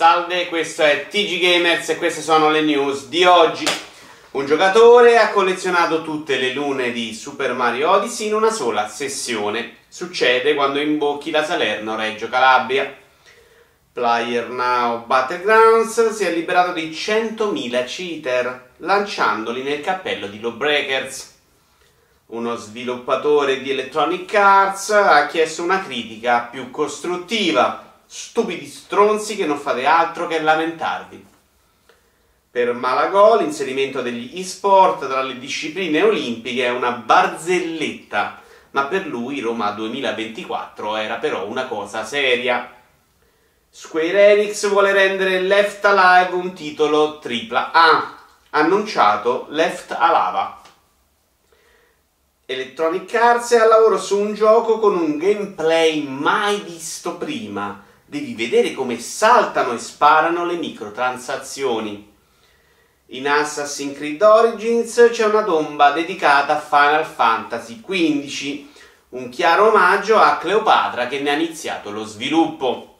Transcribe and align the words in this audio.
Salve, 0.00 0.48
questo 0.48 0.82
è 0.82 1.08
TG 1.10 1.38
Gamers 1.38 1.90
e 1.90 1.98
queste 1.98 2.22
sono 2.22 2.48
le 2.48 2.62
news 2.62 3.08
di 3.08 3.22
oggi. 3.24 3.66
Un 4.30 4.46
giocatore 4.46 5.18
ha 5.18 5.28
collezionato 5.28 6.02
tutte 6.02 6.38
le 6.38 6.54
lune 6.54 6.90
di 6.90 7.12
Super 7.12 7.52
Mario 7.52 7.90
Odyssey 7.90 8.28
in 8.28 8.34
una 8.34 8.50
sola 8.50 8.88
sessione. 8.88 9.76
Succede 9.88 10.54
quando 10.54 10.80
imbocchi 10.80 11.30
la 11.30 11.44
Salerno-Reggio 11.44 12.30
Calabria. 12.30 12.96
Player 13.92 14.48
Now 14.48 15.04
Battlegrounds 15.04 16.12
si 16.12 16.24
è 16.24 16.32
liberato 16.32 16.72
di 16.72 16.88
100.000 16.88 17.84
cheater, 17.84 18.70
lanciandoli 18.78 19.62
nel 19.62 19.82
cappello 19.82 20.28
di 20.28 20.40
Lawbreakers. 20.40 21.34
Uno 22.28 22.56
sviluppatore 22.56 23.60
di 23.60 23.70
Electronic 23.70 24.34
Arts 24.34 24.92
ha 24.92 25.26
chiesto 25.26 25.62
una 25.62 25.82
critica 25.82 26.48
più 26.50 26.70
costruttiva 26.70 27.88
stupidi 28.12 28.66
stronzi 28.66 29.36
che 29.36 29.46
non 29.46 29.56
fate 29.56 29.86
altro 29.86 30.26
che 30.26 30.40
lamentarvi. 30.40 31.24
Per 32.50 32.72
Malagò 32.72 33.38
l'inserimento 33.38 34.02
degli 34.02 34.36
e-sport 34.36 35.06
tra 35.06 35.22
le 35.22 35.38
discipline 35.38 36.02
olimpiche 36.02 36.66
è 36.66 36.70
una 36.70 36.90
barzelletta, 36.90 38.42
ma 38.72 38.86
per 38.86 39.06
lui 39.06 39.38
Roma 39.38 39.70
2024 39.70 40.96
era 40.96 41.18
però 41.18 41.46
una 41.46 41.68
cosa 41.68 42.04
seria. 42.04 42.74
Square 43.70 44.32
Enix 44.32 44.68
vuole 44.68 44.90
rendere 44.90 45.40
Left 45.42 45.84
Alive 45.84 46.34
un 46.34 46.52
titolo 46.52 47.20
AAA, 47.22 48.16
annunciato 48.50 49.46
Left 49.50 49.92
Alava. 49.92 50.60
Electronic 52.44 53.14
Arts 53.14 53.52
è 53.52 53.58
al 53.58 53.68
lavoro 53.68 53.96
su 53.96 54.18
un 54.18 54.34
gioco 54.34 54.80
con 54.80 54.96
un 54.96 55.16
gameplay 55.16 56.02
mai 56.02 56.58
visto 56.62 57.14
prima, 57.14 57.84
devi 58.10 58.34
vedere 58.34 58.74
come 58.74 58.98
saltano 58.98 59.72
e 59.72 59.78
sparano 59.78 60.44
le 60.44 60.56
microtransazioni. 60.56 62.12
In 63.12 63.28
Assassin's 63.28 63.96
Creed 63.96 64.20
Origins 64.20 65.10
c'è 65.12 65.26
una 65.26 65.44
tomba 65.44 65.92
dedicata 65.92 66.56
a 66.56 66.60
Final 66.60 67.04
Fantasy 67.04 67.80
XV, 67.80 68.66
un 69.10 69.28
chiaro 69.28 69.68
omaggio 69.68 70.18
a 70.18 70.38
Cleopatra 70.38 71.06
che 71.06 71.20
ne 71.20 71.30
ha 71.30 71.34
iniziato 71.34 71.92
lo 71.92 72.04
sviluppo. 72.04 72.98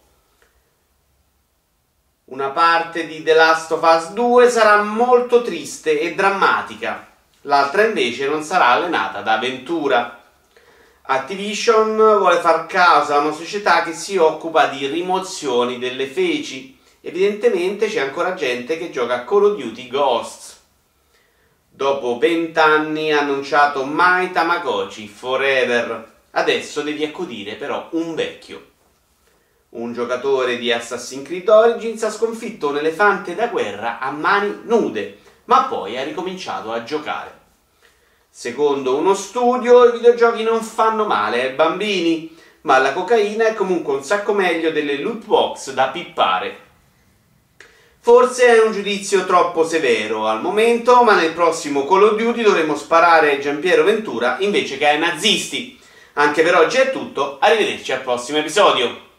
Una 2.27 2.51
parte 2.51 3.09
di 3.09 3.25
The 3.25 3.35
Last 3.35 3.73
of 3.73 3.83
Us 3.83 4.13
2 4.13 4.49
sarà 4.49 4.81
molto 4.85 5.43
triste 5.43 5.99
e 5.99 6.15
drammatica, 6.15 7.09
l'altra 7.43 7.85
invece 7.85 8.29
non 8.29 8.45
sarà 8.45 8.69
allenata 8.69 9.23
da 9.23 9.33
avventura. 9.33 10.20
Activision 11.03 11.97
vuole 11.97 12.41
far 12.41 12.67
causa 12.67 13.17
a 13.17 13.19
una 13.19 13.33
società 13.33 13.83
che 13.83 13.93
si 13.93 14.17
occupa 14.17 14.67
di 14.67 14.87
rimozioni 14.87 15.79
delle 15.79 16.07
feci. 16.07 16.79
Evidentemente 17.01 17.89
c'è 17.89 18.01
ancora 18.01 18.35
gente 18.35 18.79
che 18.79 18.91
gioca 18.91 19.15
a 19.15 19.25
Call 19.25 19.45
of 19.45 19.57
Duty 19.59 19.89
Ghosts. 19.89 20.59
Dopo 21.69 22.19
vent'anni 22.19 23.13
ha 23.13 23.21
annunciato 23.21 23.85
mai 23.85 24.31
Tamagotchi 24.31 25.09
Forever. 25.09 26.13
Adesso 26.33 26.83
devi 26.83 27.05
accudire 27.05 27.55
però 27.55 27.89
un 27.93 28.15
vecchio. 28.15 28.69
Un 29.71 29.93
giocatore 29.93 30.59
di 30.59 30.71
Assassin's 30.71 31.27
Creed 31.27 31.49
Origins 31.49 32.03
ha 32.03 32.11
sconfitto 32.11 32.69
un 32.69 32.77
elefante 32.77 33.35
da 33.35 33.49
guerra 33.49 33.99
a 33.99 34.11
mani 34.11 34.61
nude, 34.65 35.19
ma 35.47 35.65
poi 35.65 35.97
ha 35.97 36.05
ricominciato 36.05 36.71
a 36.71 36.85
giocare. 36.85 37.40
Secondo 38.33 38.97
uno 38.97 39.13
studio 39.15 39.89
i 39.89 39.93
videogiochi 39.93 40.45
non 40.45 40.63
fanno 40.63 41.05
male 41.05 41.43
ai 41.43 41.55
bambini, 41.55 42.35
ma 42.63 42.79
la 42.79 42.93
cocaina 42.93 43.47
è 43.47 43.55
comunque 43.55 43.93
un 43.93 44.05
sacco 44.05 44.33
meglio 44.33 44.71
delle 44.71 44.99
loot 44.99 45.25
box 45.25 45.73
da 45.73 45.89
pippare. 45.89 46.69
Forse 47.99 48.47
è 48.47 48.65
un 48.65 48.73
giudizio 48.73 49.27
troppo 49.27 49.67
severo 49.67 50.29
al 50.29 50.41
momento, 50.41 51.03
ma 51.03 51.17
nel 51.17 51.33
prossimo 51.33 51.85
Call 51.87 52.05
of 52.05 52.17
Duty 52.17 52.43
dovremo 52.43 52.77
sparare 52.77 53.41
Giampiero 53.41 53.83
Ventura 53.83 54.37
invece 54.39 54.79
che 54.79 54.87
ai 54.87 54.99
nazisti. 55.01 55.79
Anche 56.15 56.43
per 56.43 56.55
oggi 56.55 56.77
è 56.77 56.93
tutto, 56.93 57.39
arrivederci 57.41 57.93
al 57.93 58.03
prossimo 58.03 58.39
episodio. 58.39 59.10